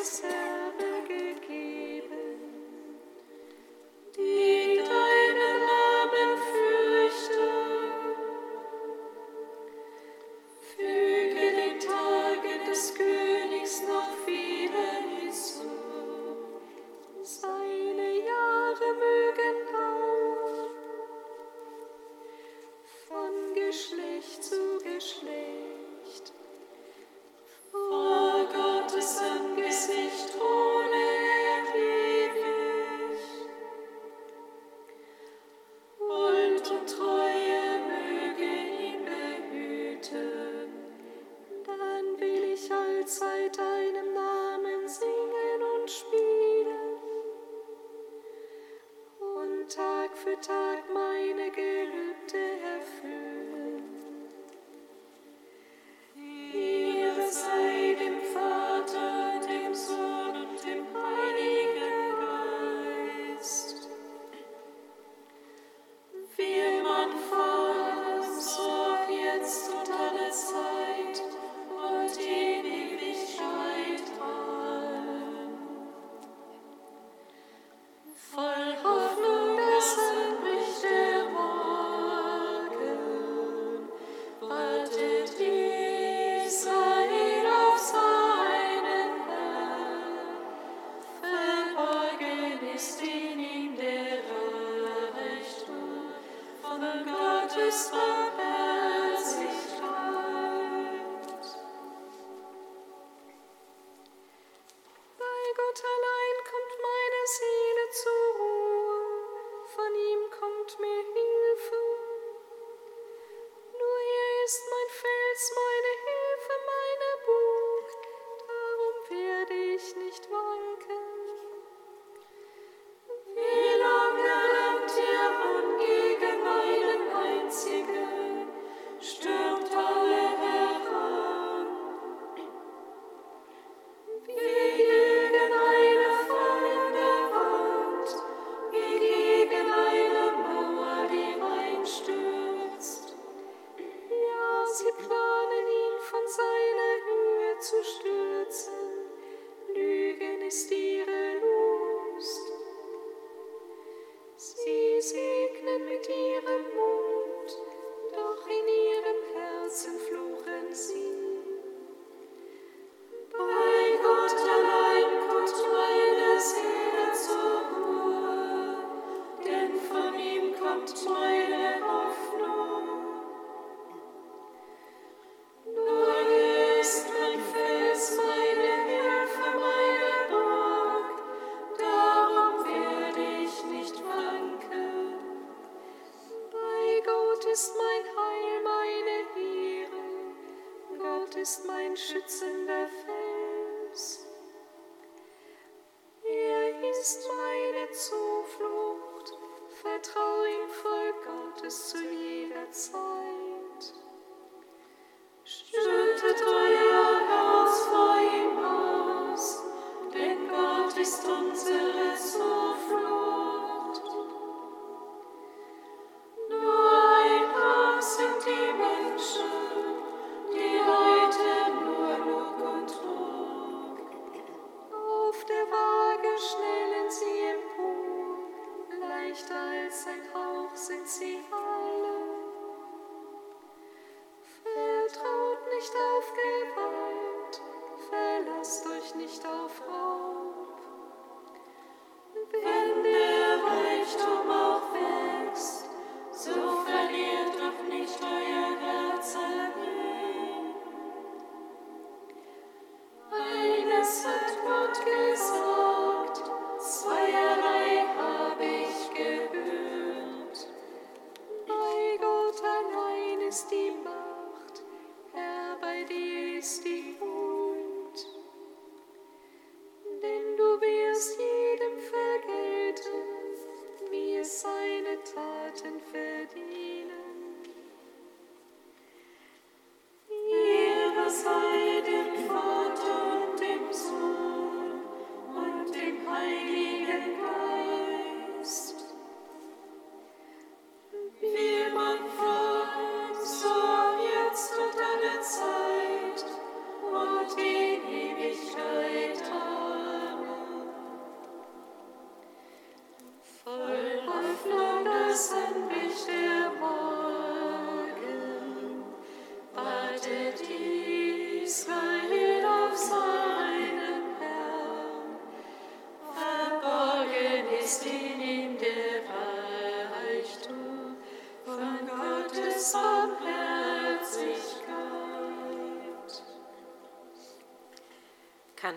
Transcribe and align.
ihnen 0.00 0.39
Wie 66.40 66.78
im 66.78 66.86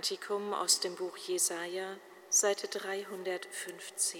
Kantikum 0.03 0.53
aus 0.53 0.81
dem 0.81 0.95
Buch 0.95 1.15
Jesaja, 1.15 1.95
Seite 2.27 2.67
315. 2.67 4.19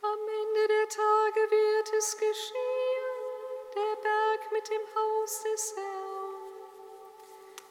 Am 0.00 0.18
Ende 0.40 0.66
der 0.66 0.88
Tage 0.88 1.40
wird 1.50 1.92
es 1.98 2.16
geschehen, 2.16 3.04
der 3.74 3.96
Berg 4.00 4.52
mit 4.52 4.66
dem 4.66 4.80
Haus 4.94 5.42
des 5.42 5.74
Herrn 5.76 6.34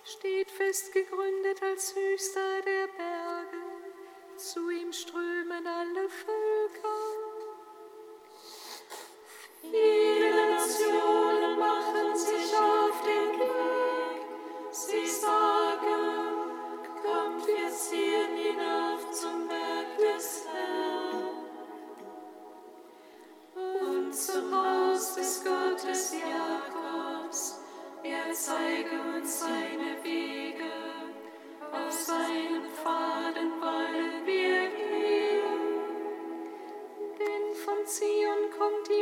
steht 0.03 0.51
fest 0.51 0.93
gegründet 0.93 1.63
als 1.63 1.95
höchster 1.95 2.61
der 2.61 2.85
Berge, 2.95 4.37
zu 4.37 4.69
ihm 4.69 4.93
strömen 4.93 5.65
alle 5.65 6.07
Völker. 6.07 6.99
Viele 9.61 10.51
Nationen 10.51 11.57
machen 11.57 12.15
sich 12.15 12.55
auf 12.55 13.01
den 13.01 13.39
Weg. 13.39 13.78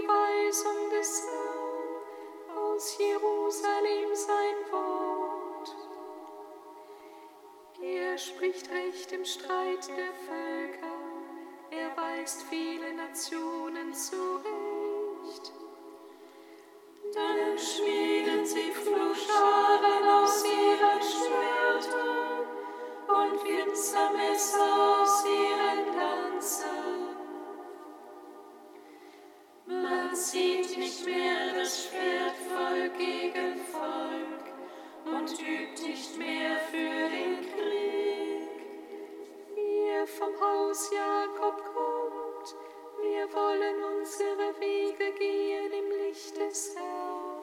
Weisung 0.08 0.90
des 0.90 1.24
Herrn, 1.24 2.58
aus 2.58 2.98
Jerusalem 2.98 4.16
sein 4.16 4.72
Wort. 4.72 5.27
Er 8.18 8.22
spricht 8.22 8.68
Recht 8.72 9.12
im 9.12 9.24
Streit 9.24 9.88
der 9.90 10.12
Völker, 10.26 10.98
er 11.70 11.96
weist 11.96 12.46
viele 12.50 12.92
Nationen 12.96 13.94
zurecht. 13.94 15.52
Dann 17.14 17.60
schmieden 17.60 18.44
sie 18.44 18.72
Fluchscharen 18.72 20.10
aus 20.10 20.44
ihren 20.44 21.02
Schwertern 21.14 22.48
und 23.08 23.44
Winzermesser 23.44 25.04
aus 25.04 25.24
ihren 25.24 25.96
Lanzen. 25.96 26.88
Man 29.68 30.16
sieht 30.16 30.76
nicht 30.76 31.06
mehr 31.06 31.54
das 31.54 31.84
Schwert 31.84 32.36
Volk 32.50 32.98
gegen 32.98 33.62
Volk 33.72 34.48
und 35.06 35.40
übt 35.40 35.88
nicht 35.88 36.18
mehr 36.18 36.58
für 36.72 37.10
den 37.10 37.42
Krieg. 37.42 38.07
Vom 40.18 40.34
Haus 40.42 40.90
Jakob 40.92 41.64
kommt, 41.64 42.56
wir 43.04 43.32
wollen 43.34 44.00
unsere 44.00 44.60
Wege 44.60 45.12
gehen 45.12 45.72
im 45.72 45.92
Licht 45.92 46.36
des 46.36 46.76
Herrn. 46.76 47.38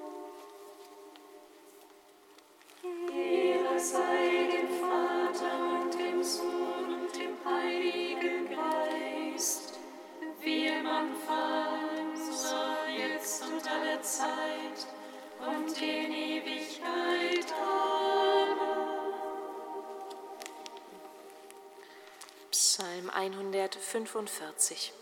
Ehre 3.15 3.79
sei 3.79 4.49
dem 4.51 4.69
Vater 4.81 5.83
und 5.83 5.95
dem 5.95 6.21
Sohn 6.25 7.01
und 7.01 7.15
dem 7.15 7.37
Heiligen 7.45 8.49
Geist, 8.51 9.79
wie 10.41 10.67
im 10.67 10.87
Anfang, 10.87 12.17
so 12.17 12.57
jetzt 12.91 13.45
und 13.45 13.71
alle 13.71 14.01
Zeit 14.03 14.89
und 15.39 15.81
in 15.81 16.13
Ewigkeit. 16.13 17.55
Amen. 17.63 18.44
Psalm 22.77 23.09
145. 23.09 24.93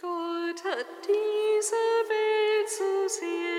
Gott 0.00 0.64
hat 0.64 0.86
diese 1.06 1.76
Welt 2.08 2.70
so 2.70 3.06
sehr 3.06 3.55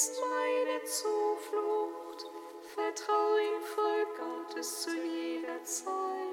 ist 0.00 0.18
meine 0.18 0.82
Zuflucht. 0.84 2.24
Vertraue 2.74 3.40
im 3.40 3.62
Volk 3.62 4.08
Gottes 4.16 4.82
zu 4.82 4.90
jeder 4.96 5.62
Zeit. 5.62 6.29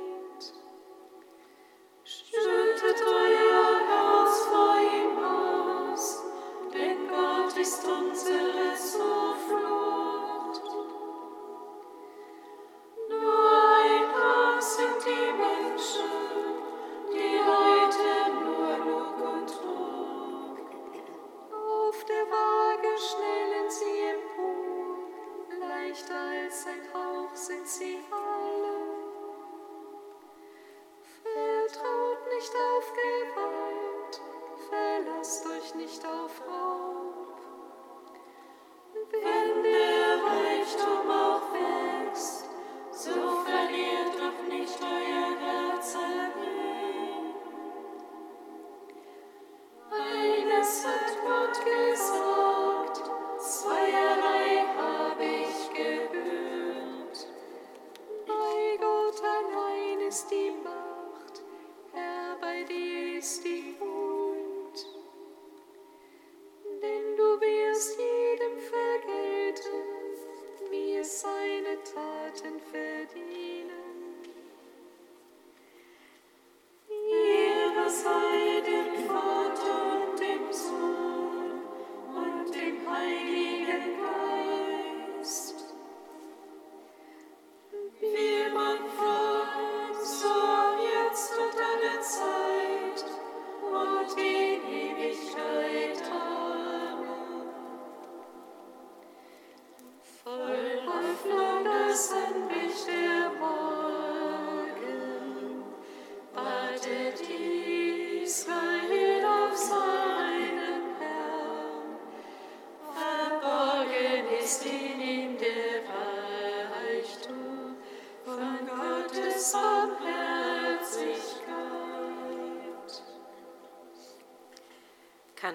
ist 60.08 60.28
die 60.32 60.52
Macht, 60.64 61.42
Herr, 61.92 62.38
bei 62.40 62.64
dir 62.64 63.18
ist 63.18 63.44
die 63.44 63.57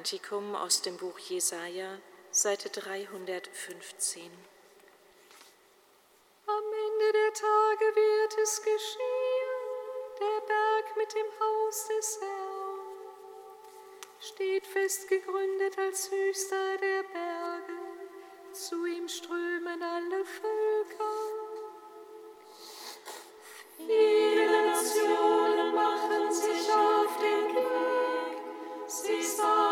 Kantikum 0.02 0.56
aus 0.56 0.82
dem 0.82 0.97
Buch 0.97 1.16
Jesaja, 1.16 1.97
Seite 2.32 2.68
315. 2.71 4.25
Am 6.44 6.54
Ende 6.56 7.12
der 7.12 7.32
Tage 7.32 7.85
wird 7.94 8.37
es 8.42 8.56
geschehen, 8.56 9.62
der 10.18 10.40
Berg 10.49 10.97
mit 10.97 11.14
dem 11.14 11.26
Haus 11.38 11.87
des 11.87 12.18
Herrn 12.21 12.80
steht 14.18 14.66
fest 14.66 15.09
gegründet 15.09 15.78
als 15.78 16.11
höchster 16.11 16.78
der 16.78 17.04
Berge, 17.04 17.78
zu 18.50 18.85
ihm 18.85 19.06
strömen 19.06 19.80
alle 19.85 20.25
Völker. 20.25 21.14
Viele 23.76 24.66
Nationen 24.66 25.75
machen 25.76 26.32
sich 26.32 26.73
auf 26.73 27.16
den 27.18 27.54
Weg, 27.54 28.88
sie 28.88 29.23
sagen, 29.23 29.72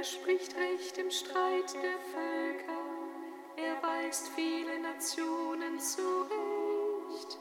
Er 0.00 0.04
spricht 0.04 0.56
Recht 0.56 0.96
im 0.96 1.10
Streit 1.10 1.74
der 1.74 1.98
Völker. 2.10 2.80
Er 3.58 3.82
weist 3.82 4.28
viele 4.34 4.80
Nationen 4.80 5.78
zurecht. 5.78 7.38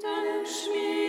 Dank 0.00 0.46
schmiert. 0.46 1.01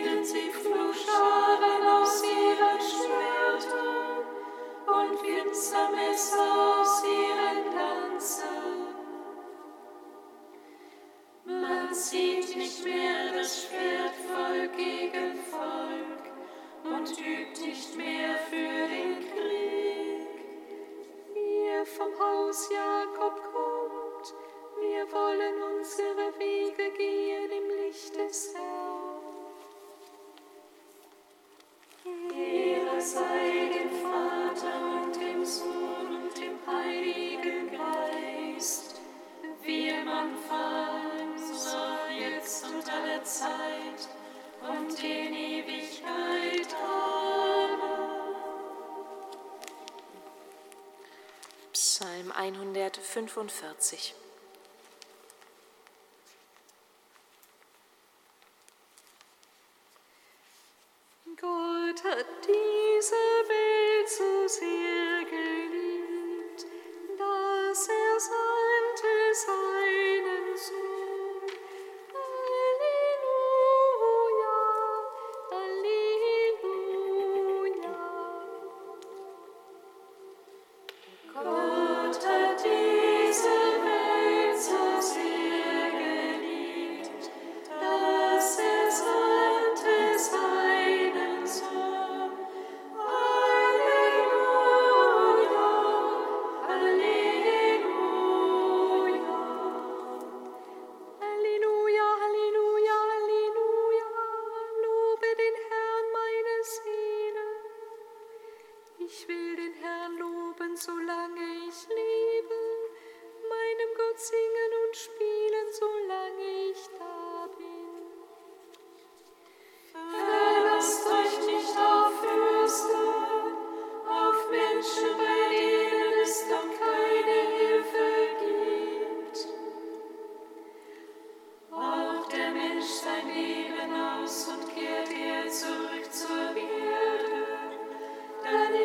45. 53.13 54.22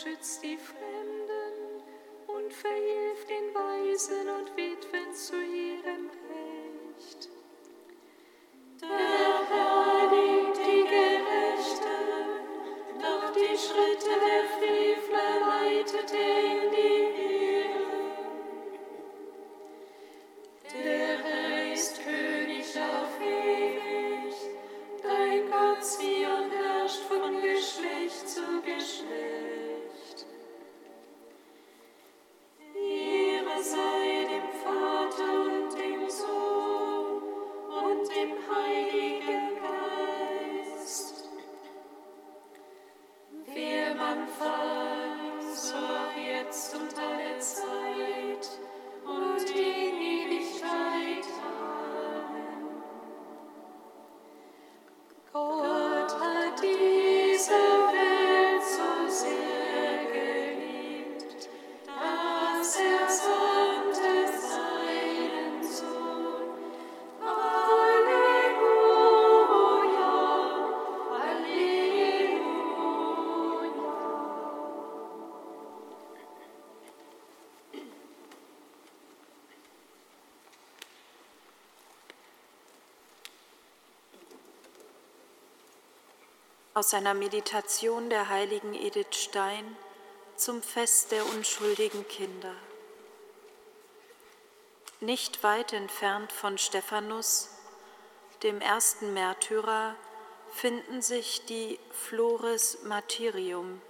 schützt 0.00 0.42
die 0.42 0.56
Fremden 0.56 1.82
und 2.26 2.52
verhilft 2.52 3.28
den 3.28 3.54
Waisen 3.54 4.28
und 4.28 4.56
Witwen 4.56 5.14
zu 5.14 5.36
ihrem 5.36 6.10
Recht. 6.30 7.31
Aus 86.74 86.94
einer 86.94 87.12
Meditation 87.12 88.08
der 88.08 88.30
heiligen 88.30 88.72
Edith 88.72 89.14
Stein 89.14 89.76
zum 90.36 90.62
Fest 90.62 91.12
der 91.12 91.26
unschuldigen 91.26 92.08
Kinder. 92.08 92.54
Nicht 95.00 95.42
weit 95.42 95.74
entfernt 95.74 96.32
von 96.32 96.56
Stephanus, 96.56 97.50
dem 98.42 98.62
ersten 98.62 99.12
Märtyrer, 99.12 99.94
finden 100.54 101.02
sich 101.02 101.44
die 101.44 101.78
Flores 101.90 102.78
Martyrium, 102.84 103.82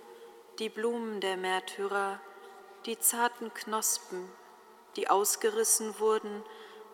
die 0.59 0.69
Blumen 0.69 1.21
der 1.21 1.37
Märtyrer, 1.37 2.19
die 2.85 2.99
zarten 2.99 3.55
Knospen, 3.55 4.29
die 4.97 5.09
ausgerissen 5.09 6.01
wurden, 6.01 6.43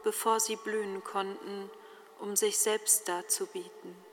bevor 0.04 0.38
sie 0.38 0.56
blühen 0.56 1.02
konnten, 1.02 1.70
um 2.18 2.36
sich 2.36 2.58
selbst 2.58 3.08
darzubieten. 3.08 4.07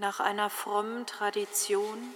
Nach 0.00 0.20
einer 0.20 0.48
frommen 0.48 1.06
Tradition 1.06 2.14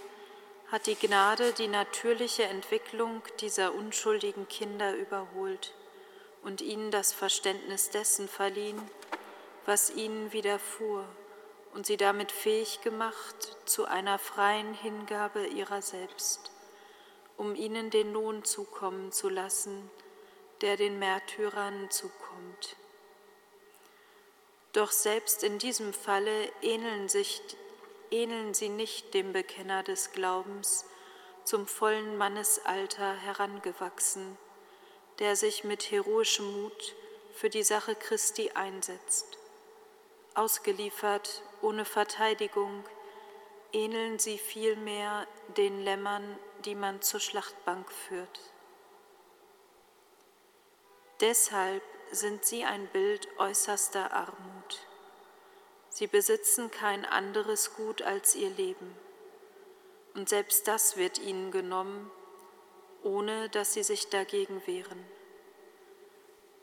hat 0.68 0.87
die 0.87 0.95
Gnade 0.95 1.53
die 1.53 1.66
natürliche 1.66 2.45
Entwicklung 2.45 3.23
dieser 3.40 3.75
unschuldigen 3.75 4.47
Kinder 4.47 4.95
überholt 4.95 5.75
und 6.45 6.61
ihnen 6.61 6.92
das 6.92 7.12
Verständnis 7.12 7.90
dessen 7.90 8.29
verliehen, 8.29 8.81
was 9.66 9.90
ihnen 9.90 10.33
widerfuhr 10.33 11.05
und 11.75 11.85
sie 11.85 11.97
damit 11.97 12.31
fähig 12.31 12.83
gemacht 12.83 13.57
zu 13.64 13.85
einer 13.87 14.21
freien 14.21 14.75
Hingabe 14.75 15.47
ihrer 15.49 15.83
selbst, 15.83 16.53
um 17.37 17.57
ihnen 17.57 17.90
den 17.90 18.12
Lohn 18.12 18.45
zukommen 18.45 19.11
zu 19.11 19.29
lassen, 19.29 19.90
der 20.61 20.77
den 20.77 21.01
Märtyrern 21.01 21.90
zukommt. 21.90 22.77
Doch 24.73 24.92
selbst 24.92 25.42
in 25.42 25.59
diesem 25.59 25.92
Falle 25.92 26.49
ähneln 26.62 27.09
sich 27.09 27.42
ähneln 28.12 28.55
sie 28.55 28.68
nicht 28.68 29.14
dem 29.14 29.33
Bekenner 29.33 29.83
des 29.83 30.12
Glaubens, 30.12 30.85
zum 31.44 31.66
vollen 31.66 32.16
Mannesalter 32.16 33.14
herangewachsen, 33.14 34.38
der 35.18 35.35
sich 35.35 35.64
mit 35.64 35.90
heroischem 35.90 36.62
Mut 36.62 36.94
für 37.35 37.51
die 37.51 37.64
Sache 37.64 37.94
Christi 37.96 38.53
einsetzt. 38.53 39.38
Ausgeliefert 40.35 41.42
ohne 41.62 41.85
Verteidigung, 41.85 42.85
ähneln 43.72 44.18
sie 44.18 44.38
vielmehr 44.38 45.27
den 45.57 45.83
Lämmern, 45.83 46.38
die 46.64 46.75
man 46.75 47.03
zur 47.03 47.20
Schlachtbank 47.20 47.90
führt. 47.90 48.40
Deshalb 51.20 51.83
sind 52.11 52.44
sie 52.44 52.64
ein 52.64 52.87
Bild 52.88 53.29
äußerster 53.38 54.12
Armut. 54.12 54.62
Sie 55.94 56.07
besitzen 56.07 56.70
kein 56.70 57.05
anderes 57.05 57.74
Gut 57.74 58.00
als 58.00 58.35
ihr 58.35 58.48
Leben. 58.48 58.96
Und 60.14 60.26
selbst 60.26 60.66
das 60.66 60.96
wird 60.96 61.18
ihnen 61.18 61.50
genommen, 61.50 62.11
ohne 63.02 63.50
dass 63.50 63.74
sie 63.74 63.83
sich 63.83 64.09
dagegen 64.09 64.66
wehren. 64.66 65.05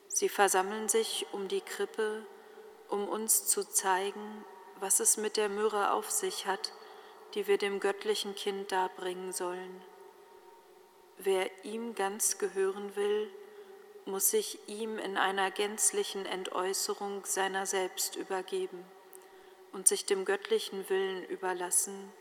Sie 0.07 0.29
versammeln 0.29 0.89
sich 0.89 1.27
um 1.31 1.47
die 1.47 1.61
Krippe, 1.61 2.25
um 2.87 3.07
uns 3.07 3.45
zu 3.45 3.63
zeigen, 3.63 4.43
was 4.79 4.99
es 4.99 5.17
mit 5.17 5.37
der 5.37 5.49
Myrrhe 5.49 5.91
auf 5.91 6.09
sich 6.09 6.47
hat, 6.47 6.73
die 7.35 7.45
wir 7.45 7.59
dem 7.59 7.79
göttlichen 7.79 8.33
Kind 8.33 8.71
darbringen 8.71 9.31
sollen. 9.31 9.83
Wer 11.19 11.51
ihm 11.63 11.93
ganz 11.93 12.39
gehören 12.39 12.95
will, 12.95 13.31
muss 14.05 14.31
sich 14.31 14.57
ihm 14.67 14.97
in 14.97 15.17
einer 15.17 15.51
gänzlichen 15.51 16.25
Entäußerung 16.25 17.25
seiner 17.25 17.67
selbst 17.67 18.15
übergeben 18.15 18.83
und 19.71 19.87
sich 19.87 20.05
dem 20.05 20.25
göttlichen 20.25 20.89
Willen 20.89 21.23
überlassen, 21.25 22.11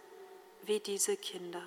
wie 0.63 0.81
diese 0.81 1.17
Kinder. 1.17 1.63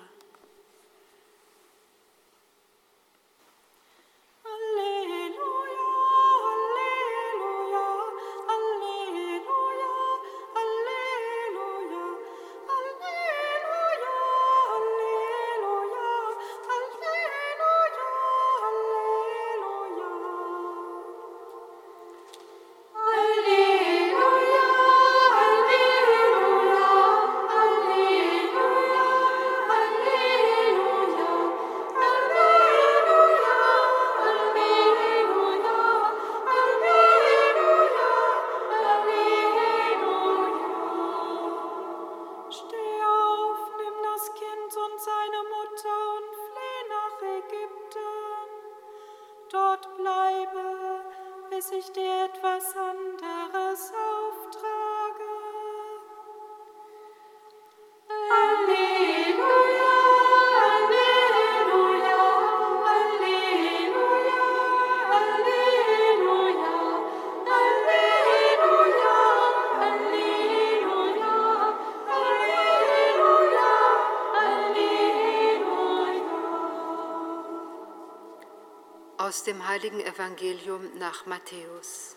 Aus 79.22 79.44
dem 79.44 79.68
heiligen 79.68 80.00
Evangelium 80.00 80.98
nach 80.98 81.26
Matthäus. 81.26 82.16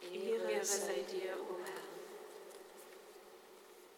Ehre 0.00 0.64
sei 0.64 1.04
dir, 1.12 1.36
o 1.36 1.58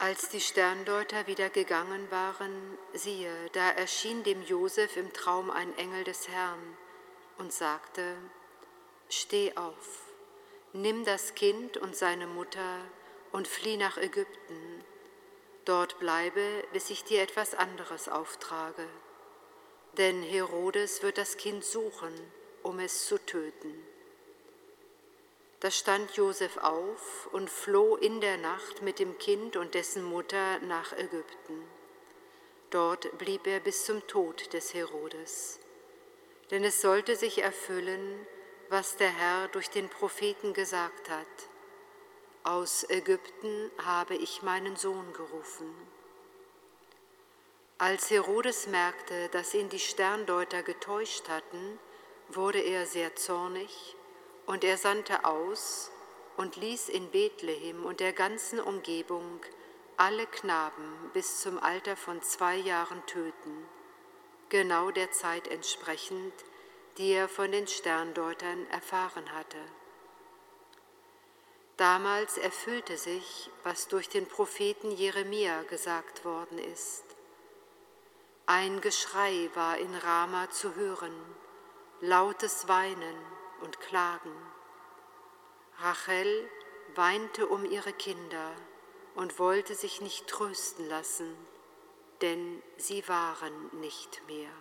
Herr. 0.00 0.08
Als 0.08 0.28
die 0.30 0.40
Sterndeuter 0.40 1.28
wieder 1.28 1.50
gegangen 1.50 2.10
waren, 2.10 2.78
siehe, 2.94 3.32
da 3.52 3.70
erschien 3.70 4.24
dem 4.24 4.42
Josef 4.42 4.96
im 4.96 5.12
Traum 5.12 5.52
ein 5.52 5.78
Engel 5.78 6.02
des 6.02 6.26
Herrn 6.26 6.76
und 7.38 7.52
sagte: 7.52 8.16
Steh 9.08 9.56
auf, 9.56 10.00
nimm 10.72 11.04
das 11.04 11.36
Kind 11.36 11.76
und 11.76 11.94
seine 11.94 12.26
Mutter 12.26 12.80
und 13.30 13.46
flieh 13.46 13.76
nach 13.76 13.98
Ägypten. 13.98 14.84
Dort 15.64 16.00
bleibe, 16.00 16.64
bis 16.72 16.90
ich 16.90 17.04
dir 17.04 17.22
etwas 17.22 17.54
anderes 17.54 18.08
auftrage 18.08 18.88
denn 19.98 20.22
Herodes 20.22 21.02
wird 21.02 21.18
das 21.18 21.36
Kind 21.36 21.64
suchen, 21.64 22.12
um 22.62 22.78
es 22.78 23.06
zu 23.06 23.18
töten. 23.18 23.74
Da 25.60 25.70
stand 25.70 26.12
Josef 26.12 26.58
auf 26.58 27.28
und 27.32 27.48
floh 27.48 27.96
in 27.96 28.20
der 28.20 28.36
Nacht 28.36 28.82
mit 28.82 28.98
dem 28.98 29.16
Kind 29.18 29.56
und 29.56 29.74
dessen 29.74 30.04
Mutter 30.04 30.58
nach 30.60 30.92
Ägypten. 30.92 31.64
Dort 32.70 33.16
blieb 33.18 33.46
er 33.46 33.60
bis 33.60 33.84
zum 33.84 34.06
Tod 34.06 34.52
des 34.52 34.74
Herodes. 34.74 35.60
Denn 36.50 36.62
es 36.62 36.80
sollte 36.80 37.16
sich 37.16 37.42
erfüllen, 37.42 38.26
was 38.68 38.96
der 38.96 39.08
Herr 39.10 39.48
durch 39.48 39.70
den 39.70 39.88
Propheten 39.88 40.52
gesagt 40.52 41.08
hat. 41.08 41.26
Aus 42.42 42.88
Ägypten 42.90 43.70
habe 43.78 44.14
ich 44.14 44.42
meinen 44.42 44.76
Sohn 44.76 45.12
gerufen. 45.12 45.74
Als 47.78 48.10
Herodes 48.10 48.68
merkte, 48.68 49.28
dass 49.32 49.52
ihn 49.52 49.68
die 49.68 49.78
Sterndeuter 49.78 50.62
getäuscht 50.62 51.28
hatten, 51.28 51.78
wurde 52.30 52.58
er 52.58 52.86
sehr 52.86 53.14
zornig 53.16 53.94
und 54.46 54.64
er 54.64 54.78
sandte 54.78 55.26
aus 55.26 55.90
und 56.38 56.56
ließ 56.56 56.88
in 56.88 57.10
Bethlehem 57.10 57.84
und 57.84 58.00
der 58.00 58.14
ganzen 58.14 58.60
Umgebung 58.60 59.40
alle 59.98 60.26
Knaben 60.26 61.10
bis 61.12 61.42
zum 61.42 61.58
Alter 61.58 61.96
von 61.96 62.22
zwei 62.22 62.56
Jahren 62.56 63.04
töten, 63.04 63.68
genau 64.48 64.90
der 64.90 65.10
Zeit 65.10 65.46
entsprechend, 65.46 66.32
die 66.96 67.10
er 67.10 67.28
von 67.28 67.52
den 67.52 67.66
Sterndeutern 67.66 68.66
erfahren 68.70 69.34
hatte. 69.34 69.58
Damals 71.76 72.38
erfüllte 72.38 72.96
sich, 72.96 73.50
was 73.64 73.88
durch 73.88 74.08
den 74.08 74.26
Propheten 74.26 74.92
Jeremia 74.92 75.62
gesagt 75.64 76.24
worden 76.24 76.58
ist. 76.58 77.05
Ein 78.48 78.80
Geschrei 78.80 79.50
war 79.54 79.76
in 79.76 79.92
Rama 79.92 80.48
zu 80.50 80.76
hören, 80.76 81.12
lautes 82.00 82.68
Weinen 82.68 83.16
und 83.60 83.80
Klagen. 83.80 84.30
Rachel 85.80 86.48
weinte 86.94 87.48
um 87.48 87.64
ihre 87.64 87.92
Kinder 87.92 88.52
und 89.16 89.40
wollte 89.40 89.74
sich 89.74 90.00
nicht 90.00 90.28
trösten 90.28 90.88
lassen, 90.88 91.36
denn 92.20 92.62
sie 92.76 93.08
waren 93.08 93.80
nicht 93.80 94.24
mehr. 94.28 94.52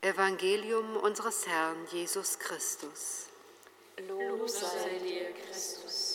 Evangelium 0.00 0.96
unseres 0.96 1.46
Herrn 1.46 1.86
Jesus 1.90 2.38
Christus. 2.38 3.26
Lob 3.98 4.48
sei 4.48 4.98
dir, 4.98 5.30
Christus. 5.32 6.13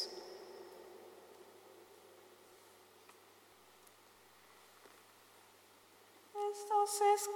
Christus 6.69 7.01
ist. 7.15 7.29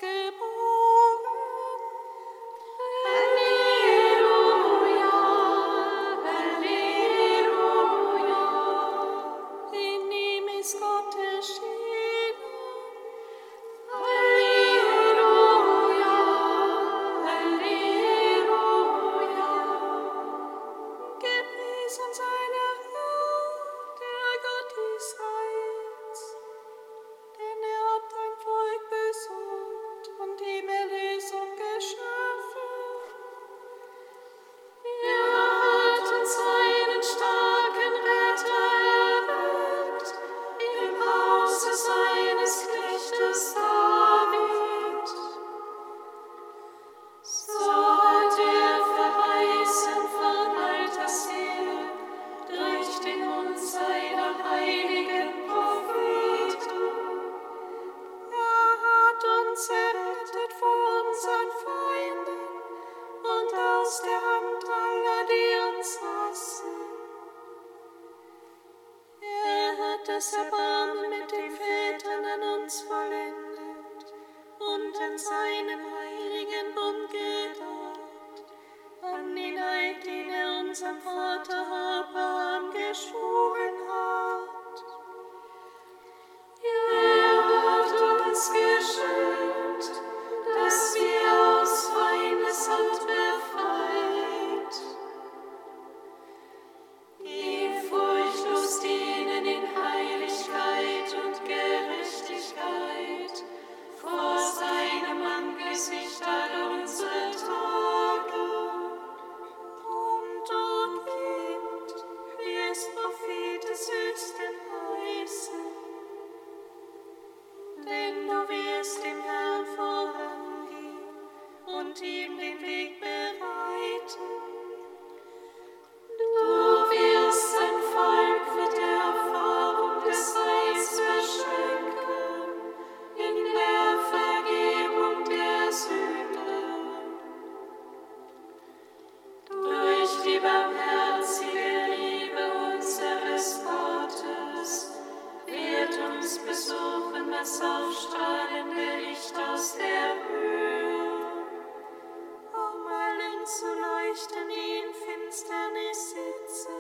Lichten, 154.14 154.48
die 154.48 154.78
in 154.78 154.94
Finsternis 154.94 156.12
sitzen 156.12 156.72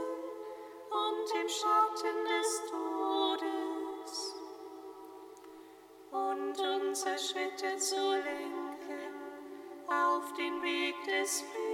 und 0.92 1.42
im 1.42 1.50
Schatten 1.50 2.18
des 2.30 2.62
Todes. 2.70 4.36
Und 6.12 6.60
unsere 6.60 7.18
Schritte 7.18 7.76
zu 7.78 7.96
lenken 7.96 9.16
auf 9.88 10.32
den 10.34 10.62
Weg 10.62 10.96
des 11.06 11.42
Friedens. 11.42 11.73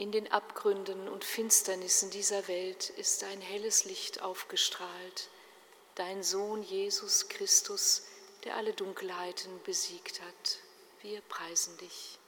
In 0.00 0.12
den 0.12 0.32
Abgründen 0.32 1.10
und 1.10 1.24
Finsternissen 1.24 2.08
dieser 2.08 2.48
Welt 2.48 2.88
ist 2.88 3.22
ein 3.22 3.42
helles 3.42 3.84
Licht 3.84 4.22
aufgestrahlt, 4.22 5.28
dein 5.94 6.22
Sohn 6.22 6.62
Jesus 6.62 7.28
Christus, 7.28 8.04
der 8.44 8.56
alle 8.56 8.72
Dunkelheiten 8.72 9.52
besiegt 9.64 10.22
hat. 10.22 10.58
Wir 11.02 11.20
preisen 11.20 11.76
dich. 11.76 12.19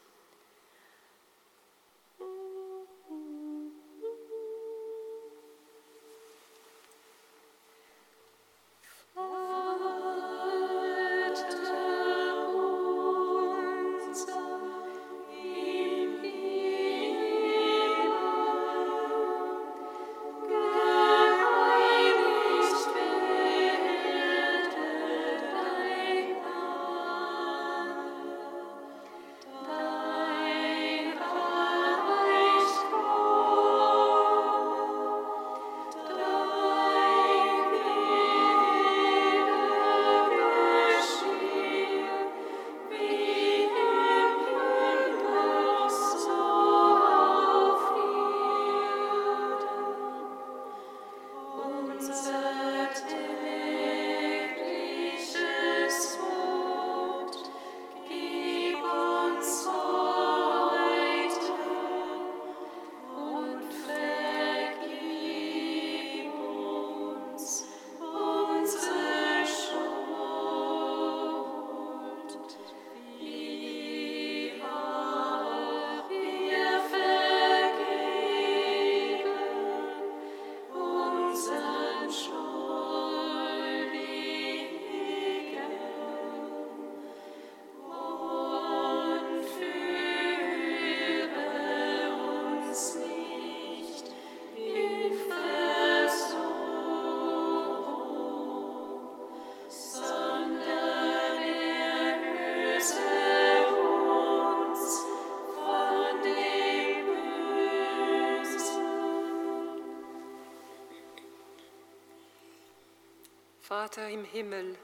Vater 113.73 114.07
im 114.11 114.27
Himmel, 114.27 114.77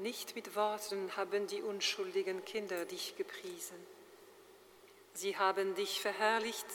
nicht 0.00 0.34
mit 0.34 0.54
Worten 0.54 1.16
haben 1.16 1.46
die 1.46 1.62
unschuldigen 1.62 2.44
Kinder 2.44 2.84
dich 2.84 3.16
gepriesen. 3.16 3.78
Sie 5.14 5.38
haben 5.38 5.74
dich 5.76 6.02
verherrlicht 6.02 6.66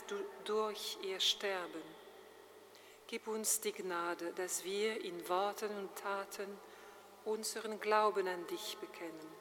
durch 0.46 0.98
ihr 1.04 1.20
Sterben. 1.20 1.84
Gib 3.06 3.28
uns 3.28 3.62
die 3.62 3.72
Gnade, 3.72 4.34
dass 4.36 4.64
wir 4.64 5.06
in 5.06 5.30
Worten 5.30 5.70
und 5.78 5.96
Taten 5.96 6.58
unseren 7.24 7.80
Glauben 7.80 8.28
an 8.28 8.48
dich 8.48 8.76
bekennen. 8.82 9.32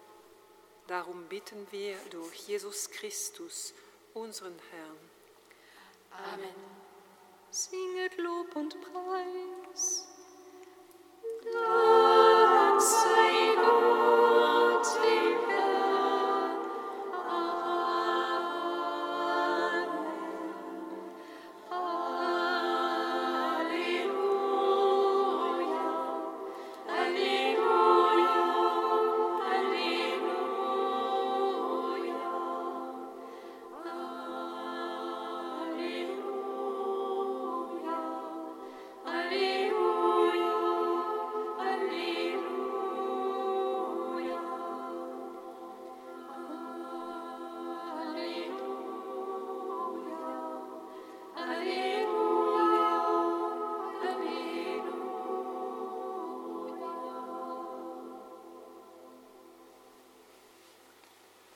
Darum 0.87 1.25
bitten 1.31 1.67
wir 1.71 1.97
durch 2.11 2.41
Jesus 2.41 2.91
Christus, 2.91 3.73
unseren 4.13 4.59
Herrn. 4.71 6.35
Amen. 6.35 6.55
Singet 7.51 8.19
Lob 8.19 8.55
und 8.55 8.77
Preis. 8.83 10.09
Amen. 11.57 11.98